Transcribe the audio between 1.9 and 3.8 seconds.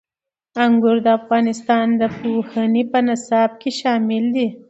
د پوهنې په نصاب کې